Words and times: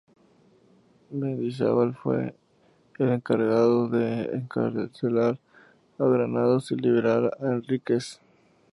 Mendizabal 1.11 1.93
fue 1.93 2.33
el 2.97 3.09
encargado 3.09 3.87
de 3.87 4.23
encarcelar 4.35 5.37
a 5.99 6.03
Granados 6.03 6.71
y 6.71 6.75
liberar 6.75 7.37
a 7.39 7.45
Enríquez. 7.51 8.19